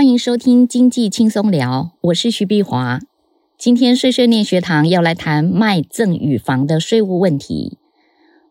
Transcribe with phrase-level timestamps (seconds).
[0.00, 3.00] 欢迎收听经济轻松聊，我是徐碧华。
[3.58, 7.76] 今天税税念学堂要来谈卖赠与房的税务问题。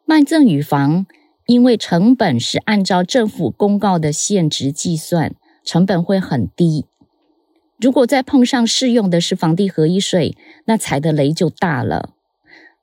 [0.05, 1.07] 卖赠与房，
[1.47, 5.33] 因为成本是按照政府公告的现值计算，
[5.63, 6.85] 成本会很低。
[7.79, 12.11] 如果再碰上适用的是房地合一税，那踩的雷就大了。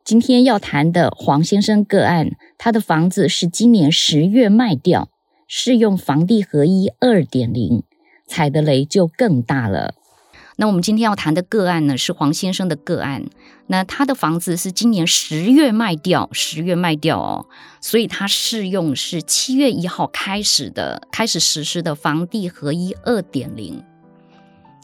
[0.02, 5.08] 今天要谈的黄先生个案，他的房子是今年十月卖掉，
[5.46, 7.84] 适用房地合一二点零，
[8.26, 9.94] 踩的雷就更大了。
[10.56, 13.24] 那我们今天要谈的个案呢，是黄先生的个案。
[13.66, 17.46] 那他的房子是今年十月卖掉，十月卖掉哦，
[17.80, 23.82] 所以他适用是七月一号开始的，开始实施的房地合一二点零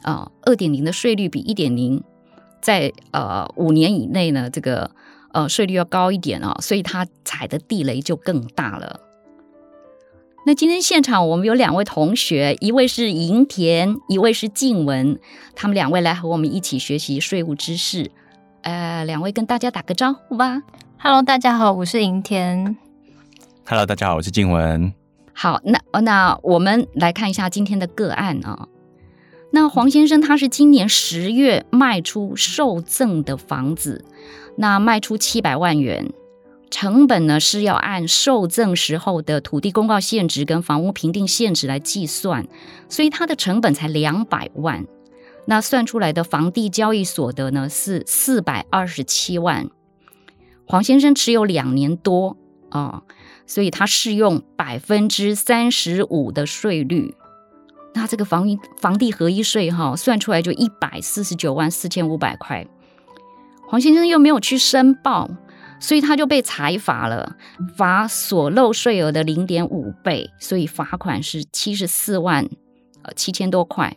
[0.03, 2.03] 啊，二点零的税率比一点零
[2.61, 4.91] 在呃五年以内呢，这个。
[5.35, 9.01] 呃，税率要高一点哦，所以他踩的地雷就更大了。
[10.45, 15.21] 那今天现场我们有两位同学，一位是银田，一位是静文，
[15.55, 18.11] 他们两位来和我们一起学习税务知识。
[18.63, 20.61] 呃，两位跟大家打个招呼吧。
[20.99, 22.77] Hello，大家好，我是银田。
[23.65, 24.93] Hello，大家好，我是静文。
[25.33, 28.67] 好，那那我们来看一下今天的个案啊。
[29.53, 34.05] 那黄先生他是今年十月卖出受赠的房子。
[34.57, 36.13] 那卖出七百万元，
[36.73, 42.49] 成本呢是要按受赠时候的土地公告现值跟房屋评定现值来计算，
[42.89, 44.87] 所以它的成本才两百万。
[45.45, 49.69] 那算出来的房地交易所得呢是四百二十七万。
[50.65, 52.39] 黄先生持有两年多
[52.71, 53.03] 啊、
[53.47, 57.15] 所以他适用百分之三十五的税率。
[57.93, 58.47] 那这个房
[58.81, 62.67] 房地合一税哈、算出来就一百四十九万四千五百块。
[63.69, 65.29] 黄先生又没有去申报，
[65.83, 67.37] 所以他就被裁罚了，
[67.77, 72.49] 罚所漏税额的零点五倍，所以罚款是七十四万
[73.03, 73.97] 呃七千多块。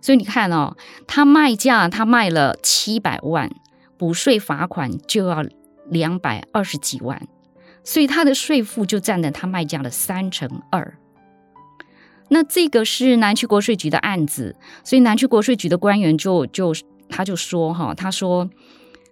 [0.00, 0.74] 所以你看哦，
[1.06, 3.50] 他卖价他卖了七百万，
[3.98, 5.44] 补税罚款就要
[5.90, 7.28] 两百二十几万，
[7.84, 10.96] 所以他的税负就占了他卖价的三成二。
[12.30, 16.74] 那这个是南区国税局的案子，所以南区国税局的官员就就。
[17.10, 18.46] 他就说：“哈，他说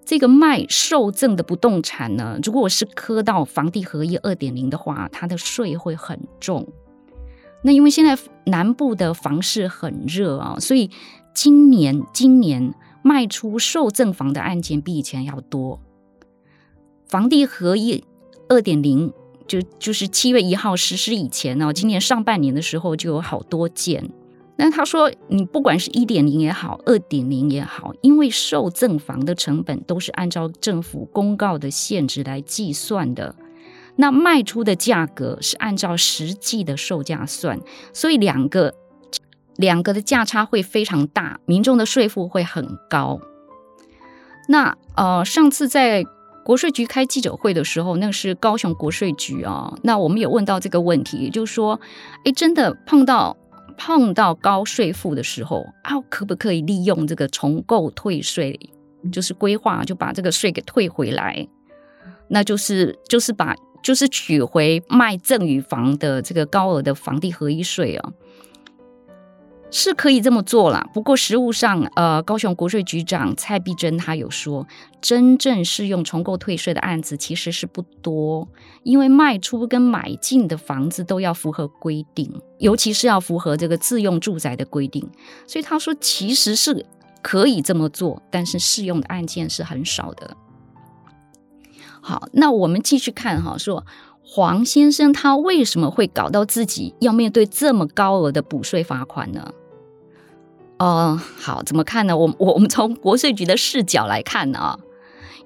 [0.06, 6.67] 这个卖受赠的不动产呢，如果是磕到房地合一二点零的话，它的税会很重。
[7.62, 10.89] 那因为现在南部的房市很热啊，所以
[11.34, 12.72] 今年今年
[13.03, 15.81] 卖出受赠房的案件比以前要多。
[17.06, 18.05] 房地合一
[18.49, 19.12] 二点零
[19.49, 24.09] 就就是七月一号实施以前呢，今年上半年的时候就有好多件。”
[24.59, 33.34] 那他说，你不管是一点零也好，二点零也好，因为受赠房的成本都是按照政府公告的限值来计算的，
[33.97, 37.61] 那卖出的价格是按照实际的售价算，
[37.93, 38.75] 所以两个
[39.56, 43.21] 两个的价差会非常大，民众的税负会很高。
[44.49, 46.03] 那呃，上次在
[46.47, 51.78] 国税局开记者会的时候，那是高雄国税局啊，那我们有问到这个问题，也就是说，
[52.25, 53.37] 哎，真的碰到。
[53.78, 58.59] 碰到高税负的时候啊，可不可以利用这个重构退税，
[59.12, 61.47] 就是规划就把这个税给退回来？
[62.28, 68.12] 那就是就是把就是取回卖赠与房的这个高额的房地合一税啊。
[69.71, 74.66] 是可以这么做啦，不过实务上，呃，高雄国税局长蔡碧珍他有说，
[75.00, 78.49] 真正适用重购退税的案子其实是不多，
[78.84, 85.06] 因为卖出跟买进的房子都要符合规定，尤其是要符合这个自用住宅的规定，
[85.47, 86.87] 所以他说其实是
[87.21, 90.37] 可以这么做，但是适用的案件是很少的。
[92.00, 93.84] 好，那我们继续看哈，说。
[94.28, 99.53] 黄先生他为什么会搞到自己要面对这么高额的补税罚款呢？
[100.78, 102.16] 哦、好，怎么看呢？
[102.16, 104.78] 我我我们从国税局的视角来看呢啊，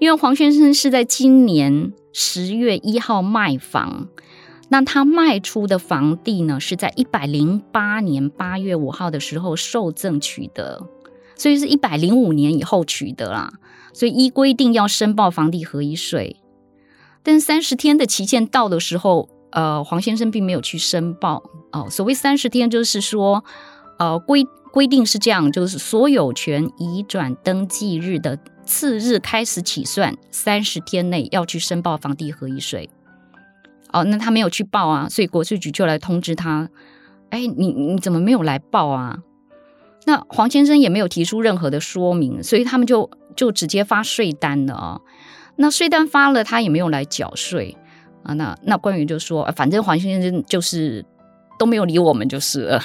[0.01, 4.09] 因为黄先生是在今年十月一号卖房，
[4.71, 10.89] 那他卖出的房地呢是在一百零八年八月五号的时候受赠取得，
[11.37, 13.53] 所以是一百零五年以后取得啦，
[13.93, 16.40] 所以依规定要申报房地合一税。
[17.23, 21.89] 但三十天的期限到的时候，呃，黄先生并没有去申报哦。
[21.91, 23.45] 所谓三十天，就是说，
[23.99, 32.89] 呃，规规定是这样，就是所有权移转登记日的次日开始起算，三十天内要去申报房地合一税。
[33.93, 36.71] 哦，那他没有去报啊，所以国税局就来通知他，
[37.31, 39.19] 哎，你你怎么没有来报啊？
[40.07, 45.01] 那黄先生也没有提出任何的说明，所以他们就就直接发税单了啊。
[45.61, 47.77] 那税单发了，他也没有来缴税
[48.23, 48.33] 啊。
[48.33, 51.05] 那那官员就说，反正黄先生就是
[51.59, 52.83] 都没有理我们就是了。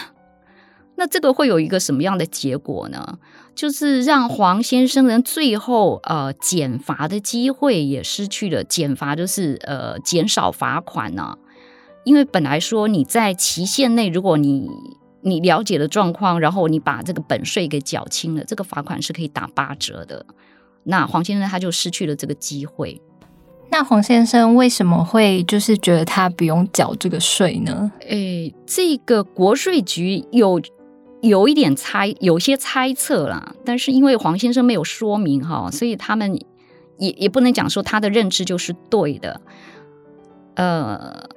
[0.98, 3.18] 那这个会有一个什么样的结果呢？
[3.56, 8.62] 就是让黄先生人最后呃减罚的机会也失去了。
[8.64, 11.38] 减罚就是呃减少罚款呢、
[12.04, 14.70] 因为本来说你在期限内，如果你
[15.22, 20.26] 你了解了状况，然后你把这个本税给缴清了，这个罚款是可以打八折的。
[20.86, 23.02] 那黄先生他就失去了这个机会。
[23.70, 27.92] 那黄先生为什么会就是觉得他不用缴这个税呢？
[28.08, 30.62] 诶，这个国税局有
[31.22, 36.40] 有一点猜，有些猜测啦，但是因为黄先生没有说明哈，所以他们
[36.98, 39.42] 也也不能讲说他的认知就是对的。
[40.56, 41.28] 呃，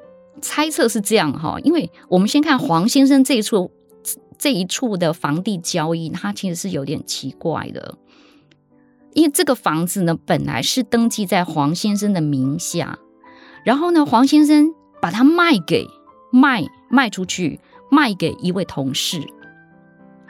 [0.41, 3.71] 猜测是这样哈，因为我们先看黄先生这一处。
[4.39, 7.97] 这一处的房地交易，他其实是有点奇怪的，
[9.15, 12.99] 因为这个房子呢，本来是登记在黄先生的名下，
[13.65, 15.87] 然后呢，黄先生把它卖给
[16.33, 17.61] 卖卖出去，
[17.91, 19.21] 卖给一位同事，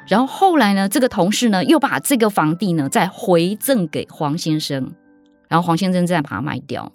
[0.06, 4.94] 然后后来呢，这个同事呢又把这个房地呢再回赠给黄先生，
[5.48, 6.92] 然后黄先生再把它卖掉，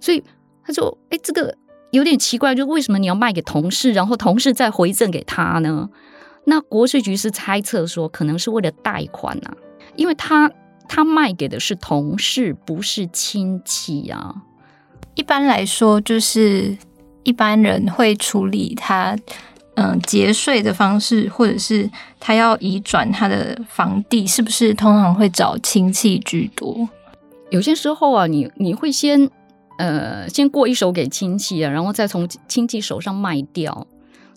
[0.00, 0.22] 所以
[0.64, 1.56] 他说：“哎，这个。”
[1.94, 5.88] 有点奇怪，就为什么你要卖给同事，然后同事再回赠给他呢？
[6.44, 9.54] 那国税局是猜测说，可能是为了贷款啊，
[9.96, 10.50] 因为他
[10.88, 14.34] 他卖给的是同事，不是亲戚啊。
[15.14, 16.76] 一般来说，就是
[17.22, 19.16] 一般人会处理他
[19.74, 26.88] 嗯节税的方式，或者是他要移转他的房地，是不是通常会找亲戚居多？
[27.50, 29.30] 有些时候啊，你你会先。
[29.76, 33.84] 呃，先过一手给亲戚啊，然后再从亲戚手上卖掉。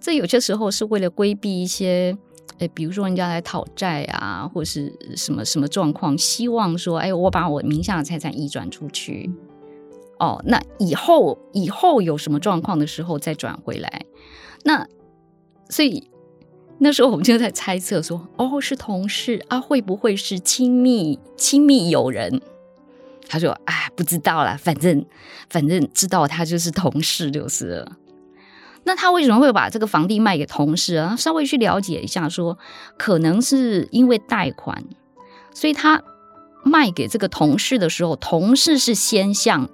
[0.02, 2.18] 这有些时候是为了规避一些，
[2.60, 9.30] 呃，比如说人家来讨债啊，或是什么什么状况，希望说，哎，我把我名下的财产移转出去。
[10.20, 14.06] 哦，那以后以后有什么状况的时候再转回来。
[14.64, 14.88] 那
[15.70, 16.10] 所以
[16.80, 22.42] 那时候我们就在猜测说，哦，是同事啊，会不会是亲密亲密友人？
[23.30, 25.06] 他说：“哎，不知道啦，反正
[25.50, 27.98] 反正知道他就是同事就是了。
[28.88, 31.14] 那他为什么会把这个房地卖给同事啊？
[31.18, 32.58] 稍微去了解一下说，
[32.98, 34.86] 可能是因为贷款，
[35.54, 36.02] 所以他
[36.64, 39.70] 卖给这个同事的时候，同事是先向，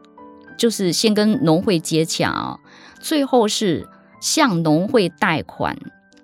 [0.57, 2.59] 就是先跟农会接洽，
[2.99, 3.87] 最后是
[4.19, 5.77] 向农会贷款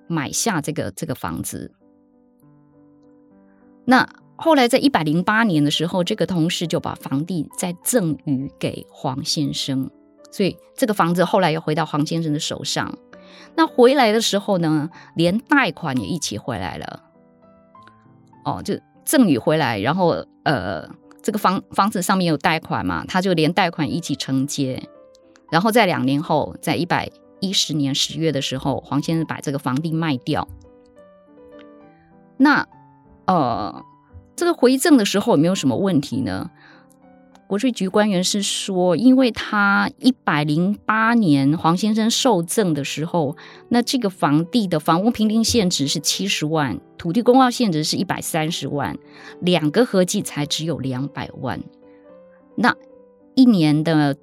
[0.08, 1.72] 买下这个这个房子。
[3.86, 4.10] 那。”
[4.42, 9.92] 后来在一百零八年的时候，这个同事就把房地再赠予给黄先生，
[10.32, 12.98] 所以这个房子后来又回到黄先生的手上。
[13.56, 17.04] 那回来的时候呢，连贷款也一起回来了。
[18.46, 20.88] 哦，就赠与回来，然后呃，
[21.22, 24.82] 这个房房子上面有贷款嘛，他就连贷款一起承接。
[25.52, 27.10] 然后在两年后，在一百
[27.40, 30.48] 一十年十月的时候，黄先生把这个房地卖掉。
[32.38, 32.68] 那
[33.26, 33.84] 呃。
[34.36, 36.50] 这个回赠的时候有没有什么问题呢？
[37.50, 43.36] 国税局官员是说，因为他一百零八年黄先生受赠的时候，
[43.70, 48.96] 那这个房地的房屋评定现值是七十万，土地公告现值是一百三十万，
[49.42, 51.60] 两个合计才只有两百万。
[52.56, 52.76] 那
[53.34, 54.16] 一年的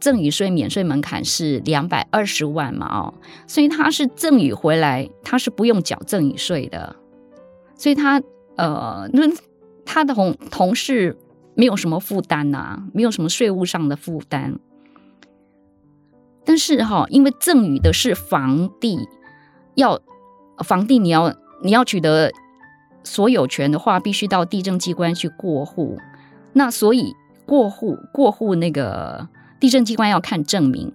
[0.00, 2.88] 赠与税免税门槛是两百二十万嘛？
[2.88, 3.14] 哦，
[3.46, 6.96] 所以他是赠与回来，他是不用缴赠与税的，
[7.76, 8.20] 所以他
[8.56, 9.30] 呃那。
[9.86, 11.14] 他的同同事
[11.54, 14.58] 没有什么负担呐，没有什么税务上的负担。
[16.44, 19.08] 但是哈，因为赠与的是房地，
[19.74, 20.00] 要
[20.58, 22.30] 房地你要你要取得
[23.02, 25.98] 所有权的话，必须到地政机关去过户。
[26.52, 27.14] 那所以
[27.46, 30.92] 过户过户那个地政机关要看证明。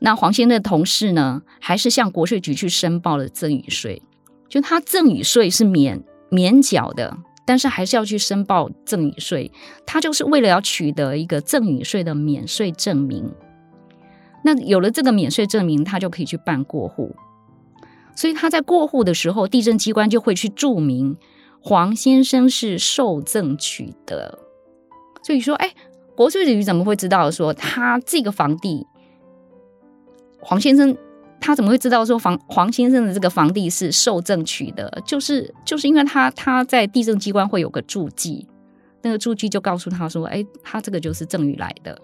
[0.00, 4.02] 那黄先生的同事呢，还是向国税局去申报了赠与税，
[4.48, 7.16] 就他赠与税是免免缴的。
[7.48, 9.50] 但是还是要去申报赠与税，
[9.86, 13.32] 他就是为了要取得一个赠与税的免税证明。
[14.44, 17.16] 那有了这个免税证明，他就可以去办过户。
[18.14, 21.16] 所以他在过户的时候，地政机关就会去注明
[21.58, 24.38] 黄先生是受赠取得。
[25.22, 25.72] 所以说，哎，
[26.14, 28.86] 国税局怎么会知道说他这个房地
[30.38, 30.94] 黄先生？
[31.40, 34.90] 他怎么会知道说房黄先生的这个房地是受赠取得？
[35.04, 38.46] 就是就是因为他他在地政机关会有个注记，
[39.02, 41.96] 那个注记就告诉他说，哎，他这个就是赠与来的。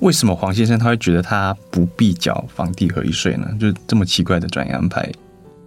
[0.00, 3.48] 为什么黄先生他会觉得他不必缴房地合一税呢？
[3.58, 5.10] 就是这么奇怪的转移安排，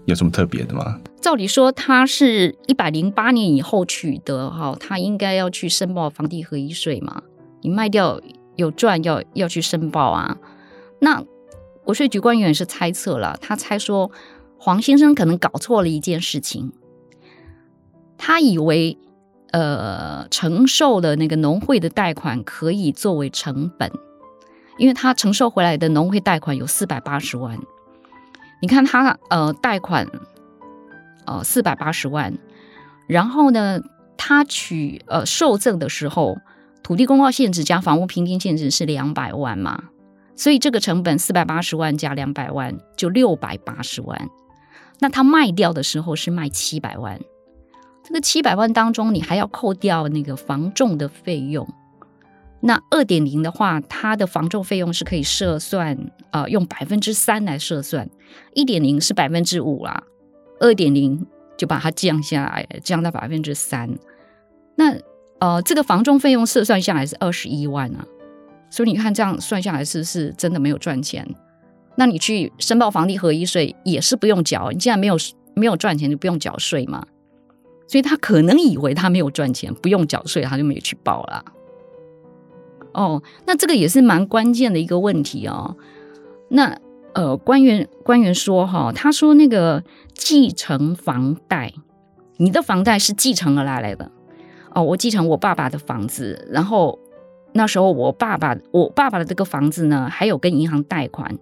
[0.05, 0.99] 有什么特别的吗？
[1.21, 7.23] 照理说，他是一百零八年以后取得哈，他应该要去申报房地合一税嘛。
[7.61, 8.21] 你卖掉
[8.55, 10.37] 有赚要要去申报啊，
[10.99, 11.23] 那。
[11.89, 14.12] 国税局官员是猜测了，他猜说，
[14.60, 16.72] 黄先生可能搞错了一件事情，
[18.15, 18.96] 他以为
[19.50, 23.91] 呃承受的那个农会的贷款可以作为成本，
[24.77, 27.58] 因为他承受回来的农会贷款有四百八十万，
[28.62, 30.08] 你看他呃贷款
[31.25, 32.38] 呃四百八十万，
[33.08, 33.81] 然后呢
[34.15, 36.38] 他取呃受赠的时候，
[36.84, 39.86] 土地公告现值加房屋评定现值是两百万嘛。
[40.39, 44.29] 所以这个成本四百八十万加两百万就六百八十万，
[45.00, 47.19] 那他卖掉的时候是卖七百万，
[48.05, 51.67] 这个七百万当中你还要扣掉那个房重的费用。
[52.62, 55.98] 那二点零的话，它的房重费用是可以设算，
[56.31, 58.10] 呃，用百分之三来设算，
[58.53, 60.03] 一点零是百分之五啦，
[60.62, 61.27] 二点零
[61.58, 63.89] 就把它降下来，降到百分之三。
[64.75, 64.96] 那
[65.39, 68.05] 呃，这个房重费用设算下来是二十一万啊。
[68.69, 71.27] 所以你看，这样算下来是是真的没有赚钱？
[71.95, 74.69] 那你去申报房地合一税也是不用缴。
[74.71, 75.17] 你既然没有
[75.53, 77.05] 没有赚钱，就不用缴税嘛。
[77.88, 81.43] 所以他可能以为他没有赚钱，不用缴税，他就没有去报了。
[82.93, 85.75] 哦，那这个也是蛮关键的一个问题哦。
[86.49, 86.77] 那
[87.13, 89.83] 呃，官员官员说哈，他说那个
[90.13, 91.73] 继承房贷，
[92.38, 94.09] 你的房贷是继承而来来的。
[94.73, 96.97] 哦，我继承我爸爸的房子，然后。
[97.59, 101.37] 那时候我爸爸，我爸爸的这个房子呢，还有跟银行贷款，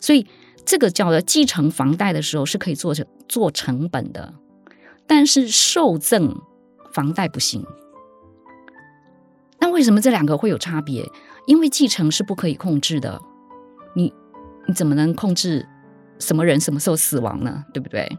[0.00, 0.26] 所以
[0.64, 4.32] 这个叫做继承房贷的时候是可以做成做成本的，
[5.06, 6.40] 但是受赠
[6.90, 7.62] 房贷不行。
[9.58, 11.06] 那为什么这两个会有差别？
[11.46, 13.20] 因为继承是不可以控制的，
[13.94, 14.10] 你
[14.66, 15.68] 你怎么能控制
[16.18, 17.66] 什么人什么时候死亡呢？
[17.74, 18.16] 对不对？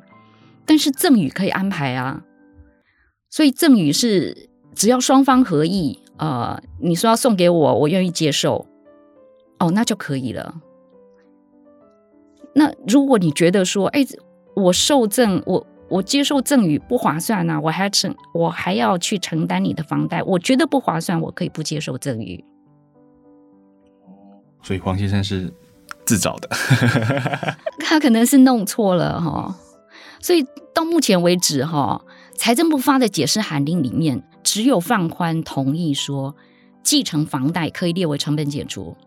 [0.67, 2.21] 但是赠与可以安排啊，
[3.31, 5.99] 所以赠与是只要双方合意。
[6.19, 8.67] 呃，你说要送给我，我愿意接受，
[9.57, 10.55] 哦，那就可以了。
[12.53, 14.05] 那如果你觉得说，哎，
[14.53, 22.43] 我受赠，我我接受赠与不划算呢，啊，我还承，我还要去承担你的房贷，我觉得不划算，我可以不接受赠与。
[24.61, 25.53] 所以黄先生是
[26.05, 26.49] 自找的，
[27.79, 29.55] 他可能是弄错了哈。
[30.19, 32.03] 所以到目前为止哈，
[32.35, 34.21] 财政部发的解释函令里面。
[34.49, 36.35] 只有放宽同意说
[36.81, 38.97] 继承房贷可以列为成本减除，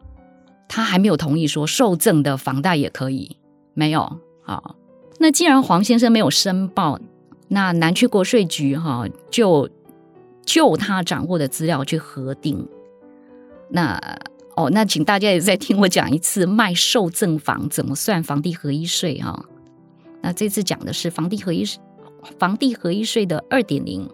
[0.69, 3.39] 他还没有同意说受赠的房贷也可以，
[3.75, 4.21] 没有。
[4.45, 4.77] 好，
[5.19, 7.01] 那既然黄先生没有申报，
[7.49, 9.69] 那南区国税局哈就
[10.47, 12.69] 就他掌握的资料去核定。
[13.69, 14.01] 那
[14.55, 19.45] 哦，那请大家也再听我讲一次卖受赠房怎么算房地合一税哈。
[20.21, 21.65] 那这次讲的是房地合一
[22.39, 24.09] 房地合一税的二点零。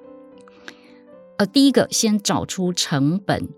[1.38, 3.49] 呃，第一个先找出成本。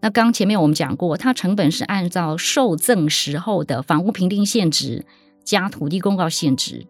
[0.00, 5.04] 那刚前面我们讲过，它成本是按照受赠时候的房屋评定现值
[5.44, 6.86] 加土地公告现值，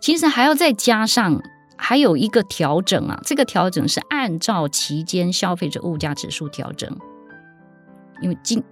[0.00, 1.40] 其实还要再加上
[1.76, 6.94] 还有一个调整啊，这个调整是按照期间消费者物价指数调整。
[8.20, 8.62] 因为今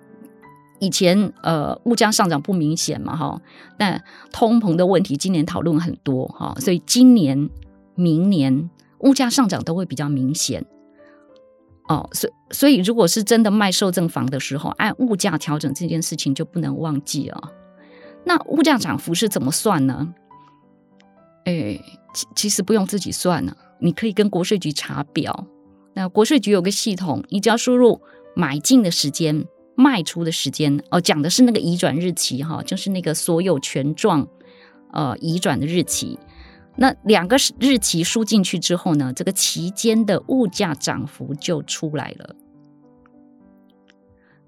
[0.80, 3.40] 以前呃物价上涨不明显嘛哈，
[3.78, 7.48] 那通膨的问题今年讨论很多哈，所以今年
[7.94, 10.66] 明年物价上涨都会比较明显。
[11.88, 17.52] 哦，所所以，如果是真的卖受赠房的时候，按物价调整这件事情就不能忘记了。
[18.24, 20.12] 那物价涨幅是怎么算呢？
[21.44, 21.80] 诶，
[22.12, 25.46] 其其实不用自己算了，你可以跟国税局查表。
[25.94, 28.00] 那国税局有个系统，你只要输入
[28.36, 34.28] 买进的时间、卖出的时间，哦，讲的是那个移转日期哈，就是那个所有权状
[34.92, 36.18] 呃移转的日期。
[36.80, 42.36] 那两个日期输进去之后呢，这个期间的物价涨幅就出来了。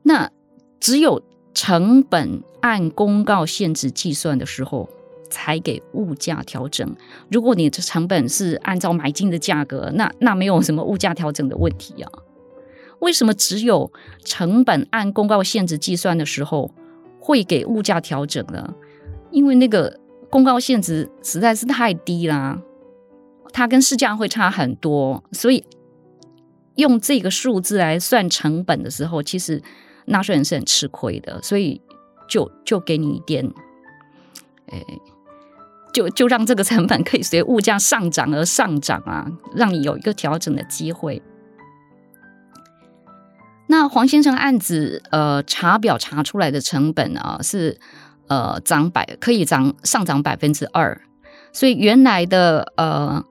[0.05, 0.31] 那
[0.79, 1.23] 只有
[1.53, 4.89] 成本按公告限制计算的时候，
[5.29, 6.97] 才给物价调整。
[7.33, 12.13] 如果你的成本是按照买进的价格，那那没有什么物价调整的问题啊。
[13.01, 13.91] 为什么只有
[14.25, 16.73] 成本按公告限制计算的时候
[17.19, 18.73] 会给物价调整呢？
[19.33, 19.99] 因为那个。
[20.31, 22.63] 公告限值实在是太低啦，
[23.53, 25.65] 它跟市价会差很多，所以
[26.77, 29.61] 用这个数字来算成本的时候，其实
[30.05, 31.83] 纳税人是很吃亏的，所以
[32.29, 33.45] 就就给你一点，
[34.69, 34.81] 哎，
[35.93, 41.21] 就就让这个成本可以随物价上涨而上涨啊，让你有一个调整的机会。
[43.67, 47.81] 那黄先生案子呃查表查出来的成本啊是。
[48.31, 51.01] 呃，涨百可以涨上涨百分之二，
[51.53, 53.25] 所以原来的呃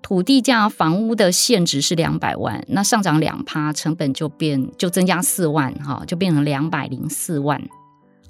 [0.00, 7.60] 土地价房屋的现值是两百万，那上涨两趴，成本就变就增加四万哈，就变成两百零四万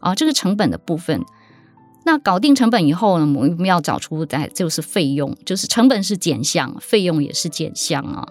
[0.00, 0.14] 啊。
[0.14, 1.20] 这个成本的部分
[2.06, 8.28] 那搞定成本以后呢，我们要找出在就是费用，就是成本是减项，费用也是减项啊。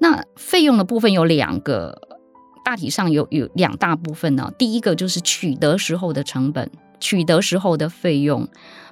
[0.00, 2.09] 那费用的部分有两个，
[2.64, 4.52] 大体上有有两大部分呢。
[4.58, 8.48] 第一个就是取得时候的成本，取得时候的费用，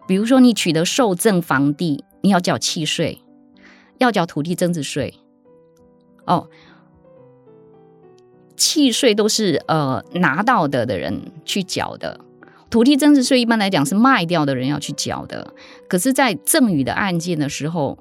[0.06, 3.22] 比如说你取得受赠房地，你要缴契税，
[3.98, 5.14] 要缴土地增值税。
[6.26, 6.48] 哦，
[8.56, 12.20] 契税都是呃拿到的的人去缴的。
[12.70, 15.54] 土地增值税一般来讲是卖掉的人要去缴的，
[15.88, 17.98] 可是，在赠与的案件的时候，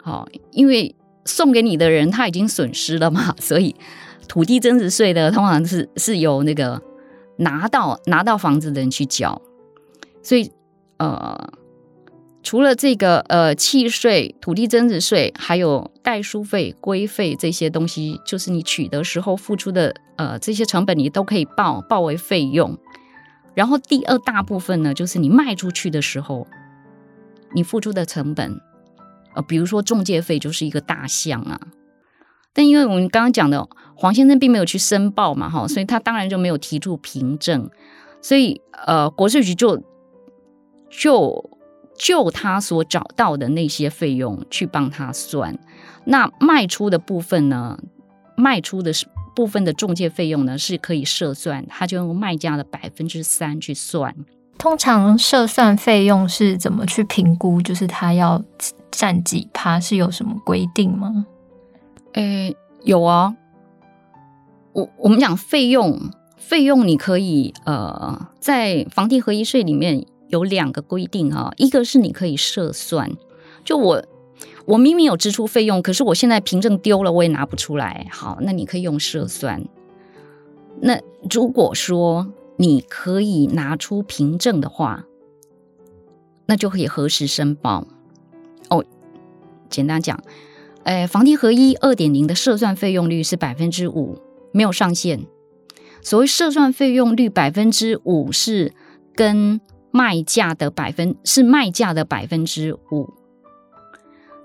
[0.00, 3.74] 好、因为送给你的人他已经损失了嘛，所以
[4.28, 6.80] 土地增值税的通常是是由那个
[7.38, 9.40] 拿到拿到房子的人去缴，
[10.22, 10.52] 所以
[10.98, 11.52] 呃，
[12.42, 22.78] 除了这个呃契税、土地增值税，还有代书费、规费这些东西，就是你取得时候付出的呃这些成本，你都可以报报为费用。
[23.54, 26.46] 然后第二大部分呢，就是你卖出去的时候，
[27.54, 28.60] 你付出的成本，
[29.34, 31.60] 呃，比如说中介费就是一个大项啊。
[32.58, 37.70] 但因为我们刚刚讲的黄先生并没有去申报嘛，哈，所以他当然就没有提出凭证，
[38.20, 39.80] 所以呃，国税局就
[40.90, 41.50] 就
[41.96, 45.56] 就他所找到的那些费用去帮他算。
[46.04, 47.78] 那卖出的部分呢，
[48.36, 49.06] 卖出的是。
[49.36, 54.12] 部分的中介费用呢是可以设算，他就用卖家的百分之三去算。
[54.58, 57.62] 通常设算费用是怎么去评估？
[57.62, 58.42] 就是他要
[58.90, 61.24] 占几趴，是有什么规定吗？
[62.12, 63.36] 诶，有啊。
[64.72, 65.98] 我我们讲费用，
[66.36, 73.10] 费用你可以呃，在房地合一税里面有两个规定哈，一个是你可以设算，
[73.64, 74.04] 就我。
[74.66, 78.06] 我明明有支出费用，可是我现在凭证丢了，我也拿不出来。
[78.12, 79.64] 好，那你可以用设算。
[80.82, 81.00] 那
[81.30, 85.06] 如果说你可以拿出凭证的话，
[86.44, 87.86] 那就可以核实申报。
[88.68, 88.84] 哦，
[89.70, 90.22] 简单讲，
[90.88, 94.22] 哎，房地合一二点零的设算费用率是百分之五，
[94.52, 95.26] 没有上限。
[96.00, 98.72] 所谓设算费用率百分之五，是
[99.14, 103.12] 跟卖价的百分是卖价的百分之五。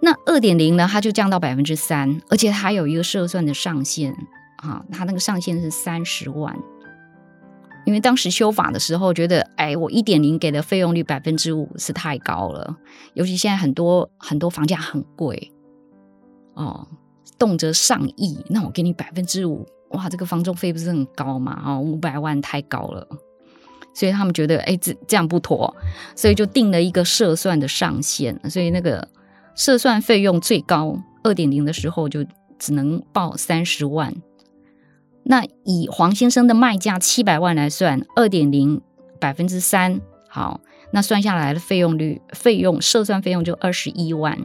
[0.01, 0.85] 那二点零呢？
[0.85, 4.13] 它就降到百分之三，而且它有一个设算的上限
[4.57, 6.53] 啊，它那个上限是三十万。
[7.85, 12.75] 因为当时修法的时候，觉得哎，我一点零给的费用率百分之五是太高了，
[13.13, 15.53] 尤其现在很多很多房价很贵
[16.53, 16.87] 哦，
[17.37, 21.53] 动辄上亿，那我给你百分之五，哇，这个房仲费不是很高嘛？
[21.53, 23.07] 啊，五百万太高了，
[23.93, 25.75] 所以他们觉得哎，这这样不妥，
[26.15, 29.07] 所以就定了一个设算的上限，所以那个。
[29.55, 32.25] 设算费用最高二点零的时候就
[32.57, 34.11] 只能报三十万。
[35.25, 38.81] 那以黄先生的卖价七百万来算，二点零
[39.19, 44.43] 百分之三，好，那算下来的费用率，费用设算费用就二十一万。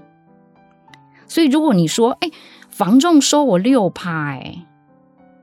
[1.28, 2.30] 所以如果你说，哎，
[2.70, 4.64] 房仲收我六趴，哎，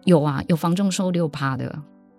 [0.03, 1.73] 有啊，有房仲收六趴的，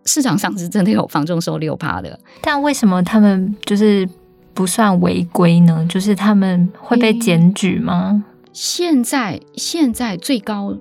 [0.04, 2.18] 市场上是真的有房仲收六趴的。
[2.40, 4.08] 但为什么他们就是？
[4.56, 8.24] 不算违规呢，就是他们会被检举吗？
[8.54, 10.74] 现在现在最高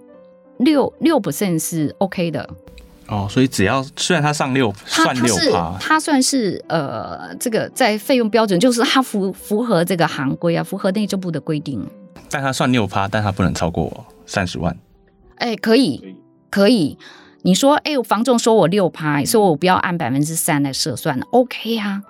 [0.59, 2.49] 六六 percent 是 OK 的
[3.09, 11.85] 哦，所以只要虽然他上六算六趴，他算是呃这个在费用标准，就是他符符合这个行规啊，符合内政部的规定。
[12.29, 14.77] 但他算六趴，但他不能超过三十万。
[15.37, 16.15] 哎，可以
[16.49, 16.97] 可以，
[17.43, 22.03] 你说哎，我房仲说我六趴，说我不要按百分之三来设算，OK 啊。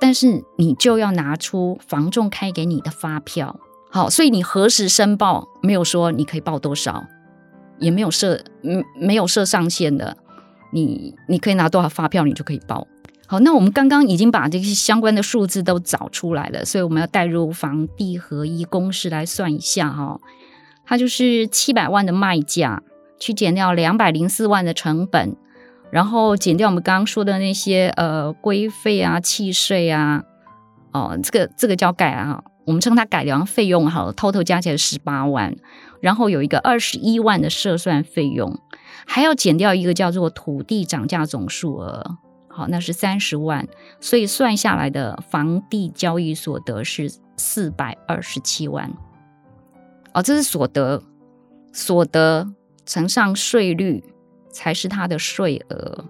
[0.00, 3.60] 但是你就要拿出房仲开给你的发票，
[3.90, 7.04] 好，所以你何时申报没有说你可以报多少，
[7.78, 10.16] 也没有设嗯没有设上限的，
[10.72, 12.86] 你你可以拿多少发票你就可以报。
[13.30, 20.18] 好，那我们刚刚已经把这些相关的数字都找出来了，所以我们要带入房地合一公式来算一下哈，
[20.84, 22.82] 它就是七百万的卖价
[23.20, 25.36] 去减掉两百零四万的成本。
[25.92, 30.24] 然后减掉我们刚刚说的那些呃规费啊、契税啊，
[30.90, 35.54] 哦，这个这个叫改啊，我们称它改良费用好了，total 加起来十八万，
[36.00, 38.58] 然后有一个二十一万的设算费用，
[39.06, 42.18] 还要减掉一个叫做土地涨价总数额，
[42.50, 43.66] 好，那是三十万，
[44.00, 48.92] 所以算下来的房地交易所得是四百二十七万，
[50.12, 51.02] 哦，这是所得，
[51.72, 52.52] 所得
[52.84, 54.04] 乘上税率。
[54.52, 56.06] 才是他的税额，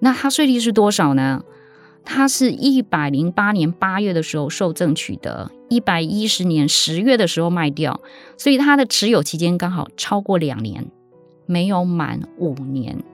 [0.00, 1.44] 那他税率是多少呢？
[2.06, 8.00] 他是一百零八年八月的时候受赠取得，一百一十年十月的时候卖掉，
[8.38, 10.90] 所以他的持有期间刚好超过两年，
[11.44, 13.04] 没有满五年，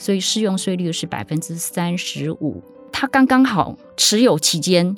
[0.00, 2.62] 所以适用税率是百分之三十五。
[2.90, 4.96] 它刚刚好持有期间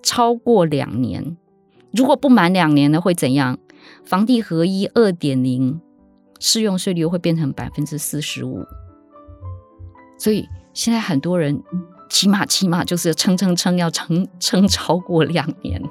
[0.00, 1.36] 超过两年，
[1.92, 3.58] 如果不满两年呢，会怎样？
[4.04, 5.80] 房地合一二点零
[6.38, 8.64] 适用税率会变成百分之四十五。
[10.16, 11.60] 所以现在很多人
[12.08, 15.82] 起码起码就是撑撑撑要撑撑超过两年，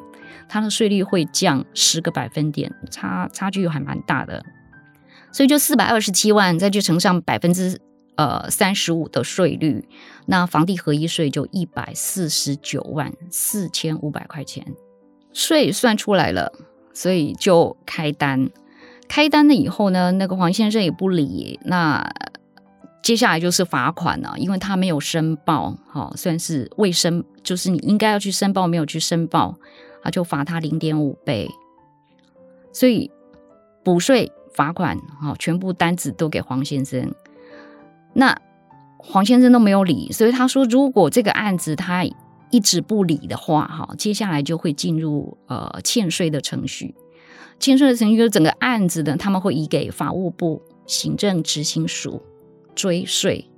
[0.47, 4.41] 它的税率会降十个百分点，差差距还蛮大的。
[5.33, 7.77] 所以就四百二十七万，再去乘上百分之
[8.15, 9.87] 呃三十五的税率，
[10.25, 14.65] 那房地合一税就一百四十九万四千五百块钱，
[15.33, 16.51] 税算出来了，
[16.93, 18.49] 所以就开单。
[19.07, 22.13] 开单了以后呢，那个黄先生也不理，那
[23.01, 29.57] 接下来就是罚款了，因为他没有申报，好、哦、算是未申，就是你应该要去申报，没有去申报，
[30.01, 31.49] 他就罚他零点五倍，
[32.71, 33.11] 所以
[33.83, 34.31] 补税。
[34.55, 37.11] 罚款，好，全部单子都给黄先生。
[38.13, 38.37] 那
[38.97, 42.03] 黄先生都没有理，所以他说，如果这个案子他
[42.51, 46.95] 一直不理的话，哈，接下来就会进入呃欠税的程序。
[47.59, 52.21] 欠税的程序就是整个案子的，他们会移给法务部行政执行署
[52.75, 53.49] 追税。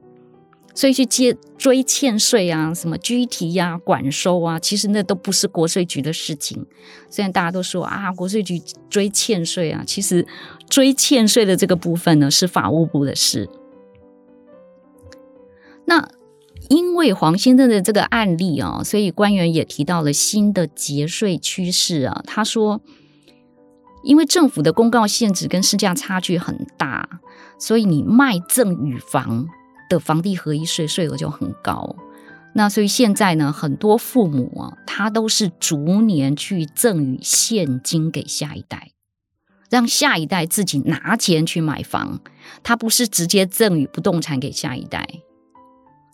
[0.74, 6.66] 所以去接追欠税啊，什么拘提呀、管收啊，其实那都不是国税局的事情。
[7.10, 10.28] 虽然大家都说啊，国税局追欠税啊，其实
[10.70, 13.50] 追欠税的这个部分呢，是法务部的事。
[15.86, 16.10] 那
[16.70, 22.24] 因为黄先生的这个案例啊，所以官员也提到了新的节税趋势啊。
[22.26, 22.82] 他说，
[24.04, 27.22] 因为政府的公告限制跟市价差距很大，
[27.60, 29.48] 所以你卖赠与房。
[29.88, 31.96] 的房地合一税税额就很高，
[32.56, 38.94] 那所以现在呢，很多父母啊，他都是逐年去赠与现金给下一代，
[39.70, 42.20] 让下一代自己拿钱去买房，
[42.64, 45.08] 他不是直接赠与不动产给下一代，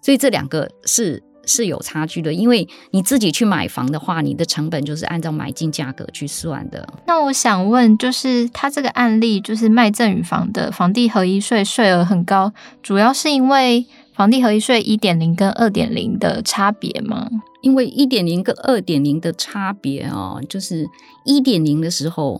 [0.02, 1.24] 所以这两个是。
[1.44, 6.88] 是有差距的，因为你自己去买房的话，你的成本就是按照买进价格去算的。
[7.08, 13.84] 那我想问，就是他这个案例，就是卖赠与房的房地合一税税额很高，主要是因为
[14.14, 17.28] 房地合一税一点零跟二点零的差别吗？
[17.62, 20.88] 因为一点零跟二点零的差别哦，就是
[21.26, 22.40] 一点零的时候，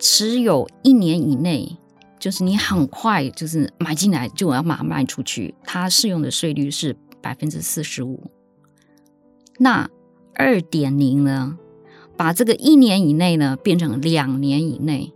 [0.00, 1.76] 持有一年以内，
[2.20, 6.96] 就是你很快就是买进来就要马上卖出去，它适用的税率是。
[7.22, 8.30] 百分之四十五，
[9.58, 9.90] 那
[10.34, 11.58] 二点零呢？
[12.16, 15.12] 把这个一年以内呢变成两年以内，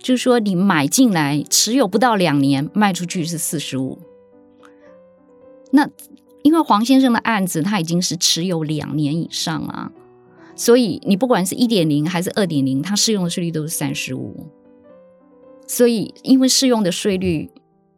[0.00, 4.00] 就是说你买进来持有不到两年，卖出去是四十五。
[5.70, 5.88] 那
[6.42, 9.92] 因为黄先生的案子他已经是持有两年以上啊，
[10.56, 14.44] 所以你不管是一点零还是二点零，它适用的税率都是三十五。
[15.68, 17.48] 所以因为适用的税率。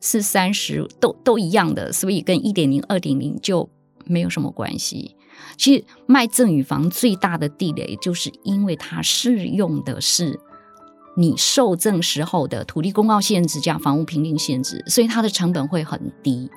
[0.02, 3.68] 是三十都都一样的，所以跟一点零、二点零就
[4.06, 5.14] 没有什么关系。
[5.58, 10.40] 其实卖赠与房最大的地雷，就是因为它适用的是
[11.18, 16.48] 你受赠时候的土地公告限制加房屋评定限制，所以它的成本会很低。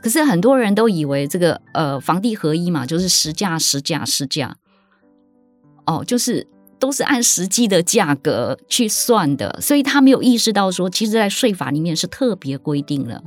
[0.00, 4.56] 可是很多人都以为这个呃房地合一嘛，就是实价实价实价，
[5.84, 6.46] 哦，就是。
[6.78, 13.22] 都是按实际的价格去算的，所以他没有意识到说，其实，在税法里面是特别规定了。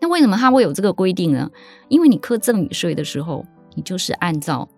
[0.00, 1.50] 那为什么他会有这个规定呢？
[1.88, 3.44] 因为你课赠与税的时候，
[3.74, 4.68] 你就是按照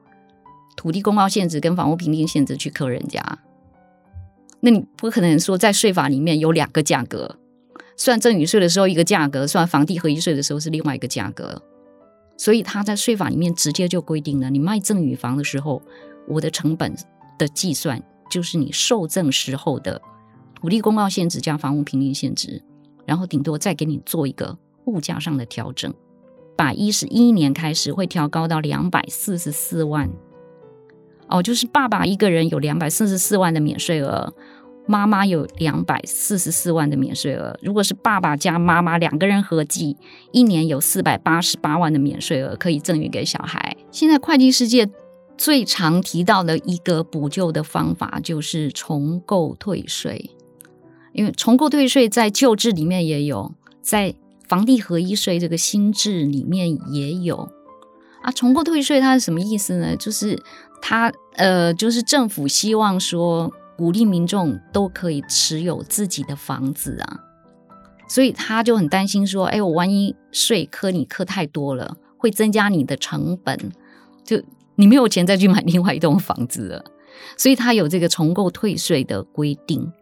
[0.76, 3.20] 土地公告限制跟房屋评定限制去课人家。
[4.60, 7.36] 那你不可能说在税法里面有两个价格，
[7.96, 11.60] 算赠与税的时候一个价格，算房地合一税的时候是另外一个价格。
[12.38, 15.82] 所以他在税法里面直接就规定了，你卖赠与房的时候，
[16.28, 16.94] 我的成本。
[17.38, 20.00] 的计算就是你受赠时候的
[20.54, 22.62] 土地公告限值加房屋评定现值，
[23.04, 25.92] 然后顶多再给你做一个物价上的调整，
[26.56, 30.10] 百一十一年开始会调高到两百四十四万。
[31.28, 34.32] 哦，就是爸爸一个人有两百四十四万的免税额，
[34.86, 37.56] 妈妈有两百四十四万的免税额。
[37.60, 39.96] 如果是爸爸加妈妈两个人合计，
[40.32, 43.76] 一年有四百八十八万的免税额可以赠与给小孩。
[43.90, 44.88] 现在会计世界。
[45.38, 50.30] 最常提到的一个补救的方法就是重构退税，
[51.12, 54.14] 因为重构退税在旧制里面也有，在
[54.48, 57.50] 房地合一税这个新制里面也有
[58.22, 58.32] 啊。
[58.32, 59.94] 重构退税它是什么意思呢？
[59.94, 60.42] 就是
[60.80, 67.20] 它呃，就是政府希望说鼓励民众都可以持有自己的房子啊，
[68.08, 73.70] 所以他就很担心说，哎，我万一税科你科太多了，会增加你的成本，
[74.24, 74.42] 就。
[74.76, 76.84] 你没有钱再去买另外一栋房子了，
[77.36, 79.92] 所以他有这个重构退税的规定。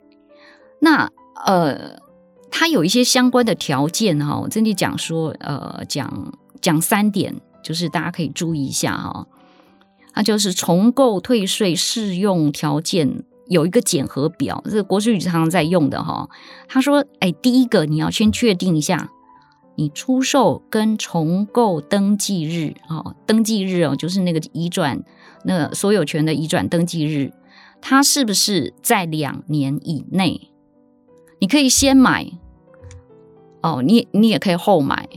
[0.80, 1.10] 那
[1.46, 1.98] 呃，
[2.50, 7.34] 他有一些相关的条件哈，我这里讲说呃，讲讲三点。
[7.64, 9.26] 就是大家可以注意一下哈、哦，
[10.14, 16.30] 那就是重构退税适用条件有一个检核表，这个国税局常常在用的哈、哦。
[16.68, 19.10] 他说，哎，第一个你要先确定一下，
[19.76, 25.02] 你出售跟重购登记日哦，登记日哦，就是那个移转
[25.44, 27.32] 那所有权的移转登记日，
[27.80, 30.50] 它是不是在两年以内？
[31.40, 32.30] 你可以先买
[33.62, 35.08] 哦，你你也可以后买。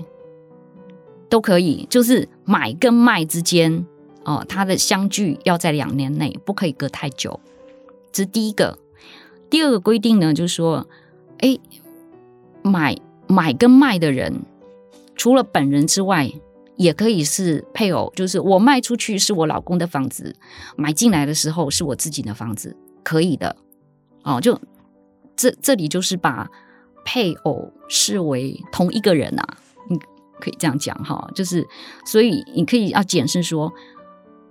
[1.30, 3.86] 都可以，就是买跟卖之间
[4.24, 7.38] 哦，它的相距要在两年内，不可以隔太久。
[8.14, 8.80] 这是第一个。
[9.50, 10.88] 第二个规定呢，就是说，
[11.40, 11.58] 哎，
[12.62, 12.96] 买
[13.28, 14.42] 买跟卖的人，
[15.16, 16.32] 除了本人之外，
[16.76, 18.12] 也可以是配偶。
[18.16, 20.36] 就是我卖出去是我老公的房子，
[20.76, 23.56] 买进来的时候是我自己的房子，可以的。
[24.24, 24.60] 哦，就
[25.36, 26.50] 这这里就是把
[27.06, 29.58] 配偶视为同一个人啊。
[30.40, 31.66] 可以这样讲哈，就是
[32.06, 33.74] 所以你可以要解释说，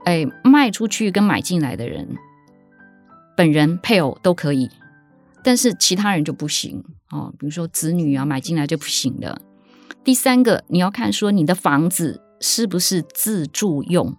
[0.05, 2.17] 哎，卖出去跟买进来的人，
[3.37, 4.69] 本人配偶都可以，
[5.47, 7.33] 但是其他人就不行哦。
[7.39, 9.41] 比如说子女啊，买进来就不行的。
[10.03, 14.17] 第三个，你要看说你的房子是不是自住用，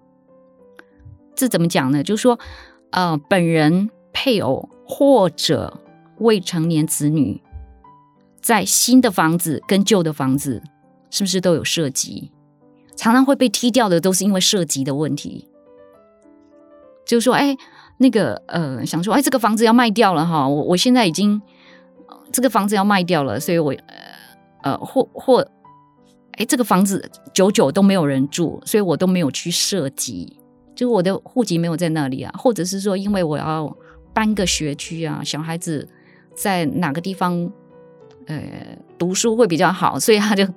[1.35, 2.01] 这怎么讲呢？
[2.01, 2.39] 就是说，
[2.91, 5.81] 呃，本人配偶或者
[6.19, 7.41] 未成年子女，
[8.39, 10.63] 在新的房子跟旧的房子。
[11.09, 12.33] 是不是都有涉及？
[12.97, 15.47] 常常会被踢掉的，都是因为涉及的问题。
[17.05, 17.55] 就是说，哎，
[17.97, 21.41] 那个呃，想说，哎，这个房子要卖掉了哈，我我现在已经
[22.31, 25.39] 这个房子要卖掉了，所以我呃呃或或，
[26.33, 30.37] 哎，这个房子久久都没有人住，所以我都没有去涉及，
[30.75, 33.75] 就我的户籍没有在那里啊，或者是说，因为我要
[34.13, 35.87] 搬个学区啊，小孩子
[36.35, 37.51] 在哪个地方
[38.25, 38.41] 呃
[38.97, 40.47] 读书会比较好，所以他就。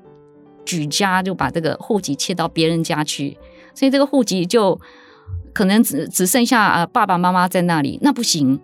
[0.63, 3.37] 举家就把这个户籍切到别人家去，
[3.75, 4.79] 所以这个户籍就
[5.53, 8.61] 可能只只剩下呃爸爸妈妈在那里，那不行。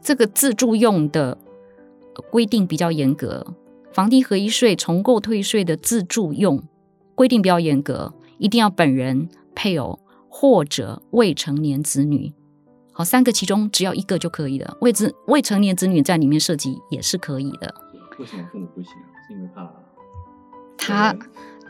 [0.00, 1.36] 这个自住用的
[2.30, 3.54] 规定比较严格，
[3.92, 6.62] 房地合一税重购退税的自住用
[7.14, 12.32] 规定比较严格，一定要本人、配偶或者未成年子女。
[12.92, 14.76] 好，三个其中只要一个就可以了。
[14.80, 17.74] 未子未成年子女在里面设籍也是可以的。
[18.18, 18.92] 为什么父母不行？
[19.26, 19.68] 是因为怕？
[20.78, 21.14] 他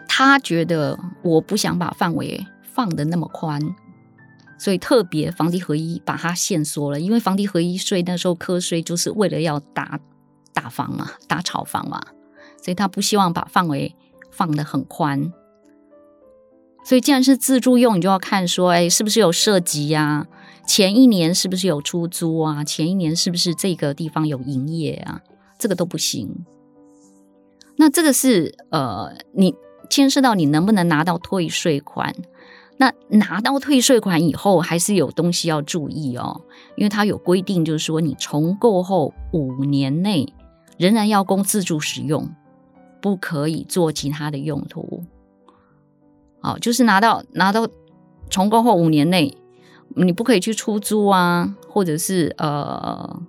[0.07, 3.61] 他觉得我不想把范围放的那么宽，
[4.59, 7.01] 所以特别房地合一把它限缩了。
[7.01, 10.01] 因为房地合一税那时候课税就是为了要打
[10.53, 12.03] 打房嘛，打炒房嘛，
[12.63, 13.95] 所以他不希望把范围
[14.31, 15.33] 放得很宽。
[16.85, 20.27] 所以既然是自住用，你就要看说，哎，是不是有涉及呀？
[20.67, 22.65] 前一年是不是有出租啊？
[22.65, 25.21] 前一年是不是这个地方有营业啊？
[25.59, 26.45] 这个都不行。
[27.77, 29.55] 那这个是呃，你
[29.89, 32.15] 牵涉到你能不能拿到退税款？
[32.79, 36.41] 那拿到退税款以后，还是有东西要注意哦，
[36.77, 40.33] 因为它有规定，就是说你重购后五年内
[40.79, 42.31] 仍然要供自住使用，
[43.03, 45.05] 不可以做其他的用途。
[46.41, 47.69] 好，就是拿到拿到
[48.31, 49.37] 重购后五年内，
[49.97, 53.21] 你不可以去出租啊，或者是呃。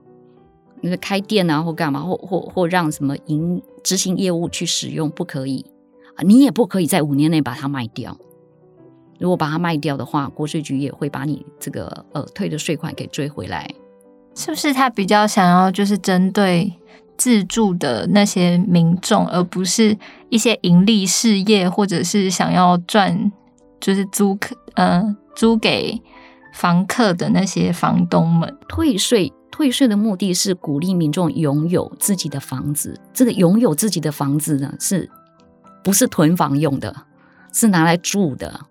[0.81, 5.65] 那个开店啊，或干嘛，或或或让什么营执行业务去使用，不可以
[6.15, 6.23] 啊！
[6.23, 8.15] 你也不可以在五年内把它卖掉。
[9.19, 13.69] 如果把它卖掉的话，国税局也会把你这个呃退的税款给追回来。
[14.35, 16.73] 是不是他比较想要就是针对
[17.17, 19.97] 自住的那些民众，而不是
[20.29, 23.31] 一些盈利事业，或者是想要赚
[23.81, 26.01] 就是租客呃租给
[26.53, 29.33] 房客的那些房东们退税？
[29.51, 32.97] 退税的目的是鼓励民众拥有自己的房子。
[33.13, 35.09] 这个拥有自己的房子呢，是
[35.83, 36.95] 不是囤房用的？
[37.51, 38.61] 是拿来住的。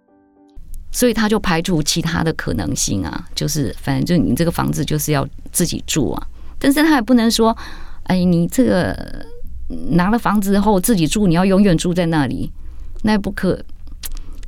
[0.90, 6.26] 所以他就排除其他的可能性啊，就是反正就你这个房子就是要自己住啊。
[6.58, 7.56] 但是他也不能说，
[8.04, 9.24] 哎，你这个
[9.90, 12.50] 拿了房子后自己住，你要永远住在那里，
[13.02, 13.58] 那不可。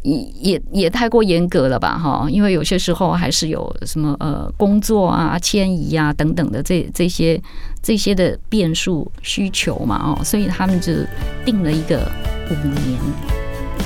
[0.03, 2.27] 也也也太过严格了吧，哈！
[2.31, 7.39] 因为有些时候还是有什么呃工作啊、迁移啊等等的这这些
[7.83, 10.91] 这些的变数需求嘛，哦，所以他们就
[11.45, 12.11] 定了一个
[12.49, 12.99] 五年。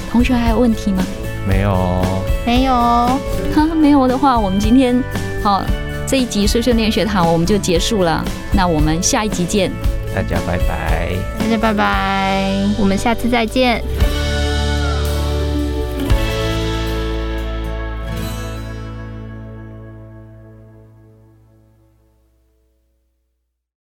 [0.08, 1.04] 同学还有问题吗？
[1.46, 2.02] 没有，
[2.46, 2.74] 没有。
[2.74, 5.02] 哈， 没有的话，我们今天
[5.42, 5.62] 好
[6.06, 8.24] 这一集碎碎念学堂我们就结束了。
[8.52, 9.70] 那我们下一集见，
[10.14, 13.82] 大家拜拜，大家拜拜，我们下次再见。